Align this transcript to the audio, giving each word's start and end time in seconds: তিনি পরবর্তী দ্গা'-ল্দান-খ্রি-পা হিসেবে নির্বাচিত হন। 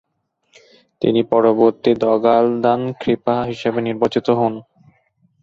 তিনি 1.01 1.21
পরবর্তী 1.31 1.91
দ্গা'-ল্দান-খ্রি-পা 2.01 3.35
হিসেবে 3.49 3.79
নির্বাচিত 3.81 4.27
হন। 4.39 4.53